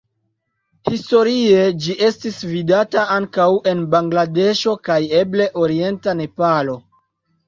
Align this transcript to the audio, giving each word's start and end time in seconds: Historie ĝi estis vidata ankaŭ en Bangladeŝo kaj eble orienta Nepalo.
Historie 0.91 1.65
ĝi 1.83 1.95
estis 2.07 2.39
vidata 2.53 3.03
ankaŭ 3.15 3.45
en 3.73 3.83
Bangladeŝo 3.97 4.73
kaj 4.89 4.97
eble 5.19 5.47
orienta 5.65 6.17
Nepalo. 6.23 6.75